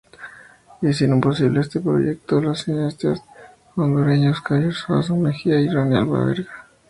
Hicieron 0.81 1.21
posible 1.21 1.59
este 1.61 1.79
proyecto 1.79 2.41
los 2.41 2.63
cineastas 2.63 3.21
hondureños: 3.75 4.39
Javier 4.39 4.73
Suazo 4.73 5.15
Mejía 5.15 5.59
y 5.61 5.69
Rony 5.69 5.95
Alvarenga. 5.95 6.49